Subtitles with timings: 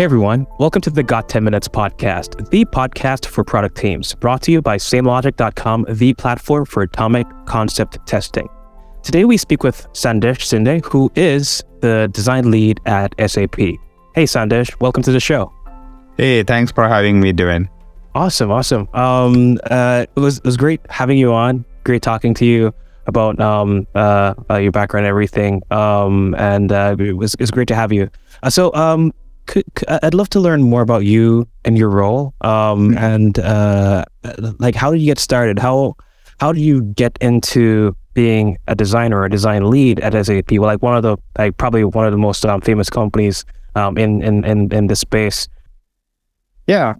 [0.00, 4.40] Hey everyone, welcome to the Got 10 Minutes podcast, the podcast for product teams, brought
[4.44, 8.48] to you by SameLogic.com, the platform for atomic concept testing.
[9.02, 13.56] Today we speak with Sandesh Shinde, who is the design lead at SAP.
[13.58, 15.52] Hey Sandesh, welcome to the show.
[16.16, 17.68] Hey, thanks for having me, Devin.
[18.14, 18.88] Awesome, awesome.
[18.94, 21.62] Um, uh, it was it was great having you on.
[21.84, 22.72] Great talking to you
[23.06, 25.62] about um, uh, uh, your background and everything.
[25.70, 28.08] Um, and uh, it was it was great to have you.
[28.42, 29.12] Uh, so um,
[29.50, 32.34] could, I'd love to learn more about you and your role.
[32.40, 32.98] Um, mm-hmm.
[32.98, 34.04] and uh,
[34.58, 35.58] like, how did you get started?
[35.58, 35.96] How
[36.38, 40.52] how do you get into being a designer or a design lead at SAP?
[40.52, 43.44] Well, like one of the like probably one of the most um, famous companies
[43.74, 45.48] um, in, in in in this space.
[46.68, 46.94] Yeah.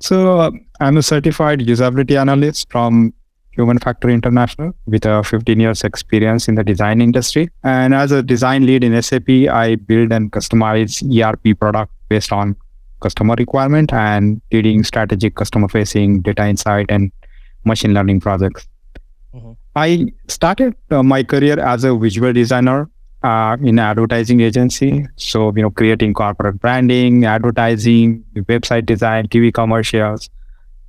[0.00, 3.12] So uh, I'm a certified usability analyst from
[3.50, 7.50] Human Factor International with a 15 years experience in the design industry.
[7.62, 12.54] And as a design lead in SAP, I build and customize ERP product based on
[13.00, 17.10] customer requirement and leading strategic customer facing data insight and
[17.64, 18.68] machine learning projects.
[19.34, 19.52] Mm-hmm.
[19.76, 22.90] I started uh, my career as a visual designer
[23.22, 25.06] uh, in an advertising agency.
[25.16, 30.28] So, you know, creating corporate branding, advertising, website design, TV commercials.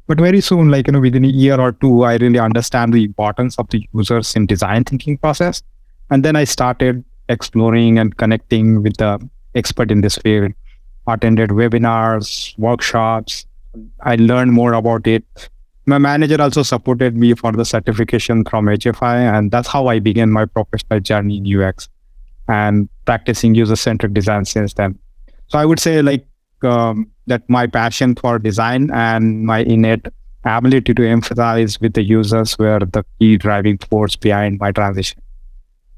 [0.08, 3.04] But very soon, like, you know, within a year or two, I really understand the
[3.04, 5.62] importance of the users in design thinking process.
[6.10, 9.20] And then I started exploring and connecting with the
[9.56, 10.52] expert in this field,
[11.14, 13.46] attended webinars, workshops.
[14.02, 15.24] I learned more about it.
[15.86, 20.32] My manager also supported me for the certification from HFI, and that's how I began
[20.32, 21.90] my professional journey in UX
[22.48, 24.98] and practicing user centric design since then.
[25.48, 26.26] So I would say like
[26.64, 30.08] um, that my passion for design and my innate
[30.44, 35.22] ability to empathize with the users were the key driving force behind my transition.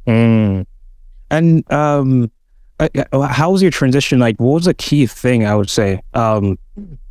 [0.07, 0.65] Mm.
[1.29, 2.31] And um,
[3.13, 4.19] how was your transition?
[4.19, 6.57] Like, what was the key thing I would say um,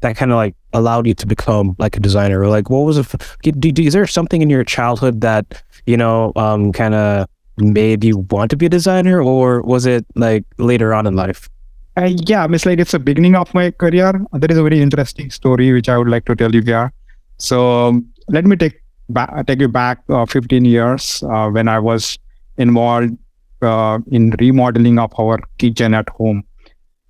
[0.00, 2.41] that kind of like allowed you to become like a designer?
[2.41, 3.04] Or like, what was a
[3.42, 8.04] do, do, is there something in your childhood that you know um, kind of made
[8.04, 11.48] you want to be a designer, or was it like later on in life?
[11.97, 14.12] Uh, yeah, it's like it's the beginning of my career.
[14.32, 16.92] There is a very interesting story which I would like to tell you here.
[17.38, 18.80] So um, let me take
[19.10, 22.18] back, take you back uh, 15 years uh, when I was
[22.56, 23.16] involved
[23.62, 26.44] uh, in remodeling of our kitchen at home.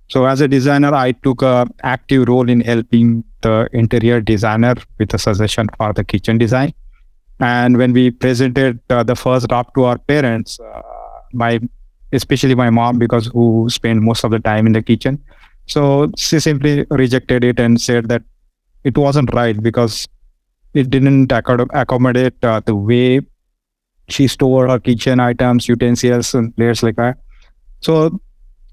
[0.09, 5.13] So as a designer, I took a active role in helping the interior designer with
[5.13, 6.73] a suggestion for the kitchen design.
[7.39, 10.81] And when we presented uh, the first draft to our parents, uh,
[11.33, 11.59] my
[12.11, 15.21] especially my mom, because who spent most of the time in the kitchen,
[15.65, 18.21] so she simply rejected it and said that
[18.83, 20.07] it wasn't right because
[20.73, 23.21] it didn't accommodate uh, the way
[24.13, 27.17] she stored her kitchen items, utensils, and plates like that.
[27.81, 28.19] So,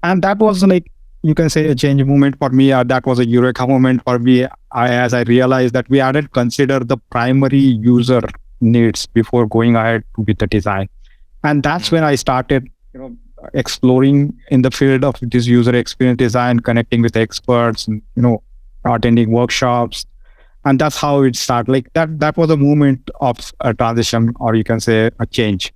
[0.03, 0.91] and that was like
[1.23, 2.71] you can say a change moment for me.
[2.71, 4.45] Uh, that was a eureka moment for me.
[4.71, 8.21] I, as I realized that we hadn't considered the primary user
[8.59, 10.89] needs before going ahead with the design.
[11.43, 13.17] And that's when I started, you know,
[13.53, 18.43] exploring in the field of this user experience design, connecting with experts, and, you know,
[18.85, 20.05] attending workshops.
[20.65, 21.71] And that's how it started.
[21.71, 25.73] Like that, that was a moment of a transition, or you can say a change.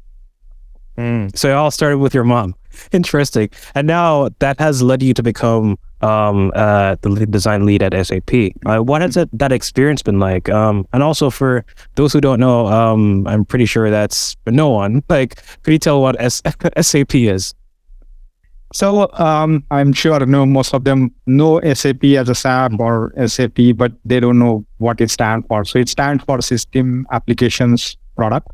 [0.97, 1.35] Mm.
[1.35, 2.55] So it all started with your mom.
[2.91, 3.49] Interesting.
[3.73, 8.51] And now that has led you to become um, uh, the design lead at SAP.
[8.65, 10.49] Uh, what has it, that experience been like?
[10.49, 11.65] Um, and also for
[11.95, 15.03] those who don't know, um, I'm pretty sure that's no one.
[15.09, 16.41] Like, could you tell what S-
[16.81, 17.53] SAP is?
[18.75, 23.77] So um, I'm sure no most of them know SAP as a SAP or SAP,
[23.77, 25.63] but they don't know what it stands for.
[25.63, 28.49] So it stands for System Applications Product.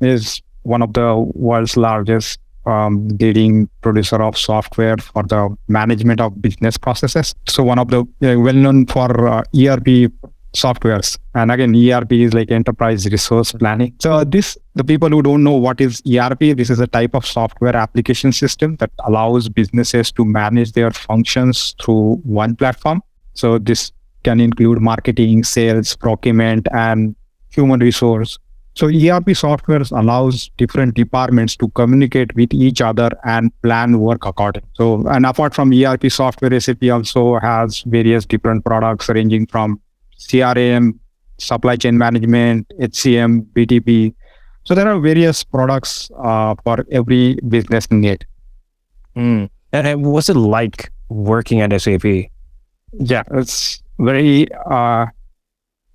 [0.00, 6.42] Is one of the world's largest um, leading producer of software for the management of
[6.42, 7.32] business processes.
[7.46, 10.10] So one of the uh, well known for uh, ERP
[10.54, 11.18] softwares.
[11.34, 13.94] And again, ERP is like enterprise resource planning.
[14.00, 17.26] So this, the people who don't know what is ERP, this is a type of
[17.26, 23.02] software application system that allows businesses to manage their functions through one platform.
[23.34, 23.92] So this
[24.22, 27.14] can include marketing, sales, procurement, and
[27.50, 28.38] human resource
[28.76, 34.68] so ERP software allows different departments to communicate with each other and plan work accordingly.
[34.72, 39.80] So, and apart from ERP software, SAP also has various different products ranging from
[40.28, 40.98] CRM,
[41.38, 44.14] supply chain management, HCM, BTP.
[44.64, 48.26] So there are various products uh, for every business need.
[49.16, 49.50] Mm.
[49.72, 52.04] And what's it like working at SAP?
[52.98, 55.06] Yeah, it's very uh,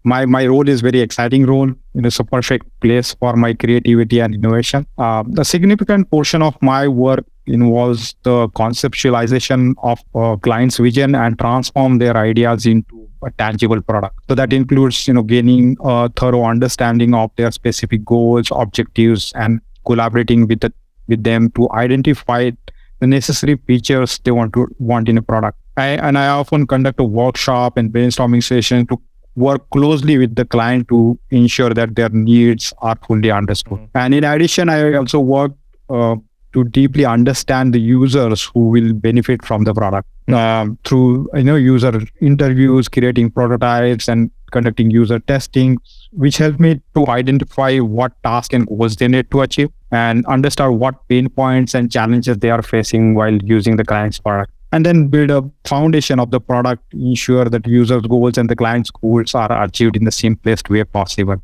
[0.04, 1.72] my my role is very exciting role.
[1.96, 4.86] It's a perfect place for my creativity and innovation.
[4.98, 11.38] Uh, the significant portion of my work involves the conceptualization of a client's vision and
[11.38, 14.16] transform their ideas into a tangible product.
[14.30, 19.60] So that includes, you know, gaining a thorough understanding of their specific goals, objectives, and
[19.86, 20.72] collaborating with the,
[21.08, 22.52] with them to identify
[23.00, 25.58] the necessary features they want to want in a product.
[25.76, 29.02] I, and I often conduct a workshop and brainstorming session to
[29.36, 33.80] work closely with the client to ensure that their needs are fully understood.
[33.80, 33.98] Mm-hmm.
[33.98, 35.54] And in addition, I also work
[35.90, 36.16] uh,
[36.54, 41.56] to deeply understand the users who will benefit from the product um, through you know
[41.56, 45.78] user interviews, creating prototypes, and conducting user testing,
[46.12, 50.80] which helped me to identify what task and goals they need to achieve and understand
[50.80, 55.08] what pain points and challenges they are facing while using the client's product and then
[55.08, 59.64] build a foundation of the product, ensure that users' goals and the client's goals are
[59.64, 61.42] achieved in the simplest way possible.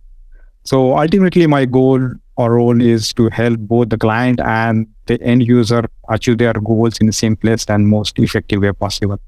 [0.63, 5.47] So ultimately, my goal or role is to help both the client and the end
[5.47, 9.19] user achieve their goals in the simplest and most effective way possible.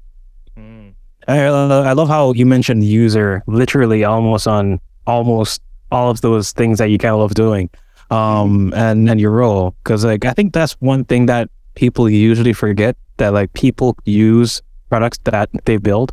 [0.56, 0.92] Mm.
[1.26, 6.78] I, I love how you mentioned user literally almost on almost all of those things
[6.78, 7.70] that you kind of love doing
[8.10, 9.74] um, and, and your role.
[9.82, 14.62] Because like I think that's one thing that people usually forget that like people use
[14.90, 16.12] products that they build.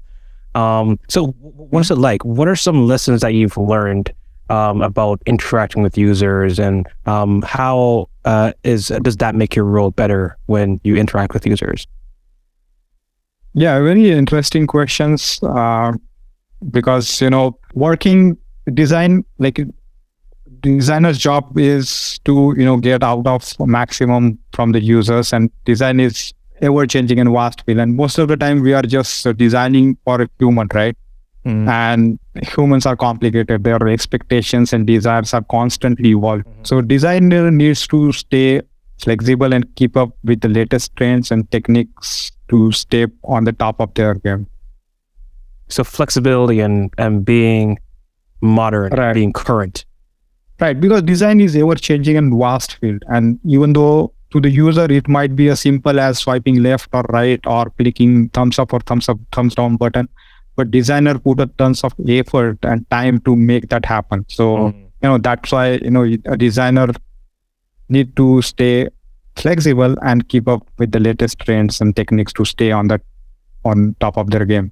[0.53, 2.23] Um, so what's it like?
[2.23, 4.13] What are some lessons that you've learned
[4.49, 9.91] um, about interacting with users, and um, how uh, is does that make your role
[9.91, 11.87] better when you interact with users?
[13.53, 15.39] Yeah, very interesting questions.
[15.41, 15.93] Uh,
[16.71, 18.37] because you know, working
[18.73, 19.59] design like
[20.61, 25.99] designer's job is to you know get out of maximum from the users, and design
[25.99, 27.79] is ever changing and vast field.
[27.79, 30.97] And most of the time, we are just designing for a human, right?
[31.45, 31.67] Mm.
[31.69, 33.63] And humans are complicated.
[33.63, 36.43] Their expectations and desires are constantly evolving.
[36.43, 36.63] Mm-hmm.
[36.63, 38.61] So designer needs to stay
[38.99, 43.79] flexible and keep up with the latest trends and techniques to stay on the top
[43.79, 44.47] of their game.
[45.67, 47.79] So flexibility and and being
[48.41, 49.13] modern, right.
[49.13, 49.85] being current.
[50.59, 53.03] Right, because design is ever changing and vast field.
[53.07, 57.03] And even though to the user it might be as simple as swiping left or
[57.09, 60.07] right or clicking thumbs up or thumbs up, thumbs down button,
[60.55, 64.73] but designer put a tons of effort and time to make that happen so mm.
[64.73, 66.87] you know that's why you know a designer
[67.89, 68.87] need to stay
[69.35, 73.01] flexible and keep up with the latest trends and techniques to stay on that
[73.63, 74.71] on top of their game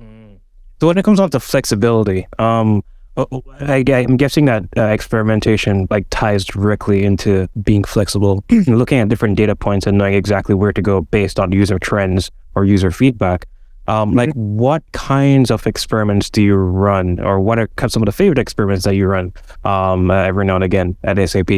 [0.00, 0.36] mm.
[0.80, 2.82] so when it comes down to flexibility um
[3.16, 3.26] uh,
[3.60, 9.36] I, am guessing that uh, experimentation like ties directly into being flexible, looking at different
[9.36, 13.46] data points and knowing exactly where to go based on user trends or user feedback.
[13.88, 14.18] Um, mm-hmm.
[14.18, 18.38] Like, what kinds of experiments do you run, or what are some of the favorite
[18.38, 19.32] experiments that you run
[19.64, 21.50] um, uh, every now and again at SAP?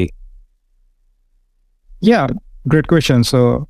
[2.00, 2.26] Yeah,
[2.67, 3.25] great question.
[3.25, 3.69] So,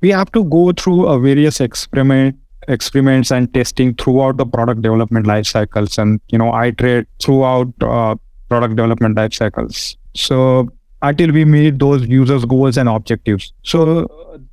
[0.00, 2.36] we have to go through a various experiment
[2.68, 8.14] experiments and testing throughout the product development life cycles, and you know, iterate throughout uh,
[8.48, 9.96] product development life cycles.
[10.14, 10.68] So,
[11.02, 13.52] until we meet those users' goals and objectives.
[13.62, 14.06] So,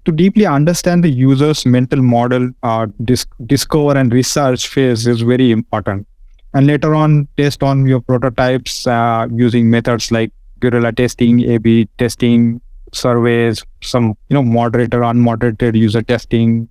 [0.07, 5.51] to deeply understand the user's mental model, uh, dis- discover and research phase is very
[5.51, 6.07] important.
[6.53, 10.31] And later on, test on your prototypes uh, using methods like
[10.61, 12.61] guerrilla testing, A/B testing,
[12.93, 16.69] surveys, some you know moderator, unmoderated user testing,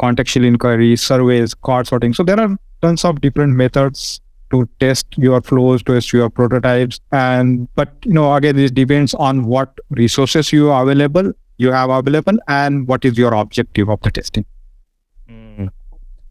[0.00, 2.14] contextual inquiry, surveys, card sorting.
[2.14, 4.20] So there are tons of different methods
[4.52, 7.00] to test your flows, to test your prototypes.
[7.10, 11.90] And but you know, again, this depends on what resources you are available you have
[11.90, 14.44] available and what is your objective of the testing.
[15.28, 15.70] Mm.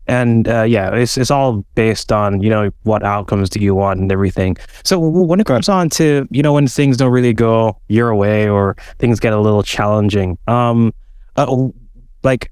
[0.07, 3.99] And uh, yeah, it's it's all based on you know what outcomes do you want
[3.99, 4.55] and everything.
[4.83, 8.47] So when it comes on to you know when things don't really go your way
[8.47, 10.93] or things get a little challenging, um,
[11.37, 11.69] uh,
[12.23, 12.51] like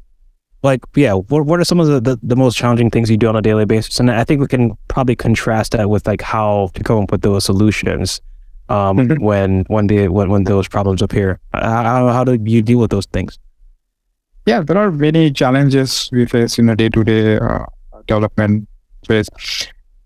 [0.64, 3.28] like yeah what, what are some of the, the, the, most challenging things you do
[3.28, 6.70] on a daily basis and i think we can probably contrast that with like how
[6.74, 8.22] to come up with those solutions
[8.70, 9.24] um, mm-hmm.
[9.24, 13.06] when when the when, when those problems appear how, how do you deal with those
[13.08, 13.38] things
[14.46, 17.66] yeah there are many challenges we face in a day-to-day uh,
[18.08, 18.68] development
[19.08, 19.30] phase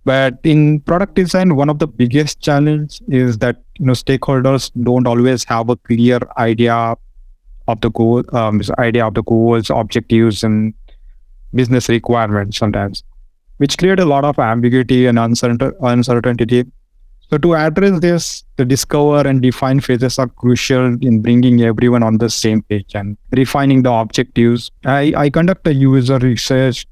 [0.04, 5.06] but in product design one of the biggest challenge is that you know stakeholders don't
[5.06, 6.96] always have a clear idea
[7.68, 10.74] of the goal, um, idea of the goals, objectives, and
[11.54, 13.04] business requirements sometimes,
[13.58, 16.66] which create a lot of ambiguity and uncertain- uncertainty.
[17.30, 22.20] So to address this, the discover and define phases are crucial in bringing everyone on
[22.20, 24.72] the same page and refining the objectives.
[24.86, 26.88] I, I conduct a user research,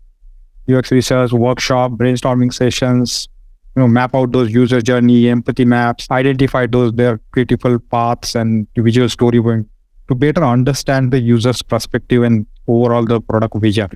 [0.70, 3.30] UX research workshop, brainstorming sessions,
[3.76, 8.68] you know, map out those user journey, empathy maps, identify those their critical paths and
[8.76, 9.66] visual storyboarding
[10.10, 13.90] to better understand the user's perspective and overall the product vision.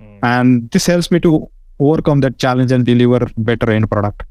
[0.00, 0.18] Mm.
[0.22, 4.22] And this helps me to overcome that challenge and deliver better end product.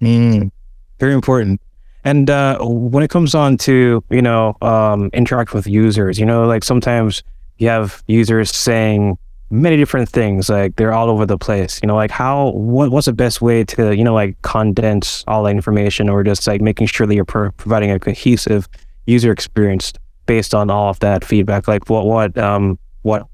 [0.00, 0.50] Mm.
[0.98, 1.60] Very important.
[2.04, 6.46] And uh, when it comes on to you know um, interact with users, you know,
[6.46, 7.22] like sometimes
[7.58, 9.16] you have users saying
[9.50, 11.80] many different things, like they're all over the place.
[11.82, 15.44] You know, like how what, what's the best way to you know like condense all
[15.44, 18.68] that information, or just like making sure that you're pro- providing a cohesive
[19.06, 19.92] user experience
[20.26, 21.66] based on all of that feedback.
[21.68, 23.26] Like what what um what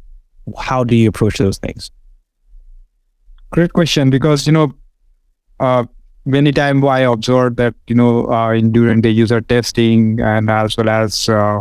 [0.58, 1.90] how do you approach those things?
[3.50, 4.72] Great question because you know
[5.58, 5.84] uh,
[6.24, 10.76] many times I observed that you know uh, in, during the user testing and as
[10.76, 11.60] well as uh,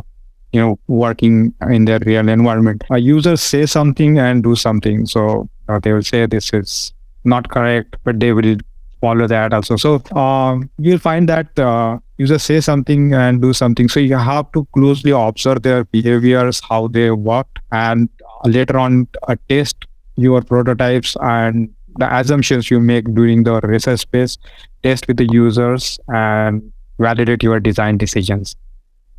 [0.51, 5.05] you know working in their real environment, a user say something and do something.
[5.05, 8.57] So uh, they will say this is not correct, but they will
[9.01, 9.75] follow that also.
[9.75, 13.87] So um, you'll find that uh, users say something and do something.
[13.87, 18.09] So you have to closely observe their behaviors, how they work, and
[18.45, 19.85] later on uh, test
[20.15, 24.37] your prototypes and the assumptions you make during the research phase,
[24.83, 28.55] test with the users and validate your design decisions.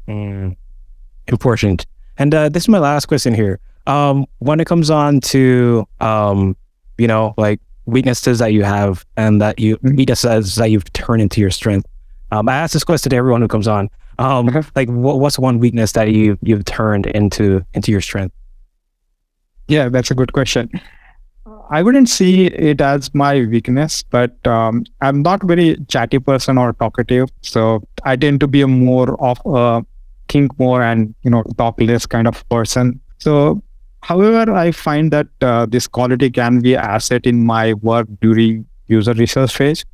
[0.09, 0.57] Mm,
[1.29, 1.87] important.
[2.19, 3.61] And uh, this is my last question here.
[3.87, 6.57] Um, when it comes on to, um,
[6.99, 9.97] you know, like weaknesses that you have and that you mm-hmm.
[9.97, 11.89] weaknesses that you've turned into your strength.
[12.33, 13.89] Um, I ask this question to everyone who comes on.
[14.19, 14.47] Um.
[14.77, 18.35] Like, what, what's one weakness that you you've turned into into your strength?
[19.67, 20.71] Yeah, that's a good question.
[21.71, 26.75] I wouldn't see it as my weakness, but um, I'm not very chatty person or
[26.75, 27.31] talkative.
[27.43, 29.85] So I tend to be a more of a
[30.29, 33.01] think more and you know talk less kind of person.
[33.19, 33.63] So,
[34.03, 39.15] however, I find that uh, this quality can be asset in my work during user
[39.15, 39.85] research phase.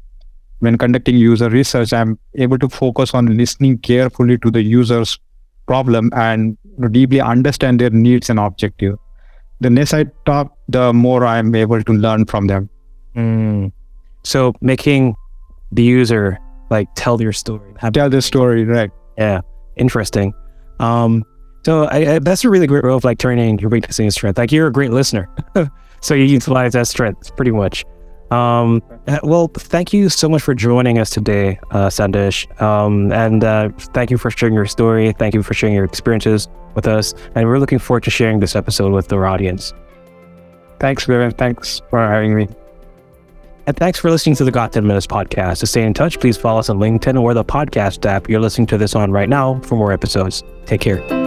[0.58, 5.18] When conducting user research, I'm able to focus on listening carefully to the user's
[5.66, 6.56] problem and
[6.90, 8.96] deeply understand their needs and objective
[9.60, 12.68] the less I talk, the more I'm able to learn from them.
[13.14, 13.72] Mm.
[14.24, 15.14] So making
[15.72, 16.38] the user
[16.70, 18.90] like tell your story, tell the story, right?
[19.16, 19.40] Yeah,
[19.76, 20.34] interesting.
[20.80, 21.24] Um,
[21.64, 24.38] so I, I, that's a really great way of like turning your weakness into strength.
[24.38, 25.28] Like you're a great listener,
[26.00, 27.84] so you utilize that strength pretty much.
[28.30, 32.50] Um, uh, well, thank you so much for joining us today, uh, Sandesh.
[32.60, 35.12] Um, and uh, thank you for sharing your story.
[35.12, 37.14] Thank you for sharing your experiences with us.
[37.36, 39.72] And we're looking forward to sharing this episode with our audience.
[40.78, 41.32] Thanks, Vivian.
[41.32, 42.48] Thanks for having me.
[43.66, 45.58] And thanks for listening to the Got 10 Minutes podcast.
[45.60, 48.68] To stay in touch, please follow us on LinkedIn or the podcast app you're listening
[48.68, 50.44] to this on right now for more episodes.
[50.66, 51.25] Take care.